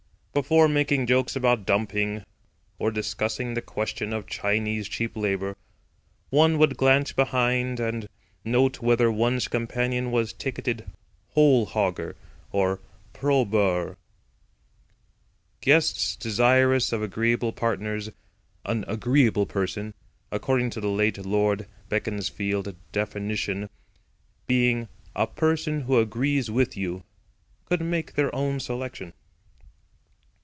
Before 0.33 0.69
making 0.69 1.07
jokes 1.07 1.35
about 1.35 1.65
"Dumping," 1.65 2.23
or 2.79 2.89
discussing 2.89 3.53
the 3.53 3.61
question 3.61 4.13
of 4.13 4.27
Chinese 4.27 4.87
Cheap 4.87 5.17
Labour, 5.17 5.57
one 6.29 6.57
would 6.57 6.77
glance 6.77 7.11
behind 7.11 7.81
and 7.81 8.07
note 8.45 8.81
whether 8.81 9.11
one's 9.11 9.49
companion 9.49 10.09
was 10.09 10.31
ticketed 10.31 10.89
"Whole 11.31 11.67
hogger," 11.67 12.15
or 12.53 12.79
"Pro 13.11 13.43
Boer." 13.43 13.97
Guests 15.59 16.15
desirous 16.15 16.93
of 16.93 17.03
agreeable 17.03 17.51
partners—an 17.51 18.85
"agreeable 18.87 19.45
person," 19.45 19.93
according 20.31 20.69
to 20.69 20.79
the 20.79 20.87
late 20.87 21.17
Lord 21.17 21.67
Beaconsfield's 21.89 22.71
definition, 22.93 23.69
being 24.47 24.87
"a 25.13 25.27
person 25.27 25.81
who 25.81 25.99
agrees 25.99 26.49
with 26.49 26.77
you"—could 26.77 27.81
make 27.81 28.13
their 28.13 28.33
own 28.33 28.61
selection. 28.61 29.11